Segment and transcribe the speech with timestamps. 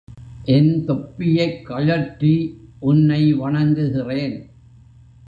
[0.45, 2.33] என் தொப்பியைக் கழற்றி
[2.79, 4.37] உன்னை வணங்குகிறேன்!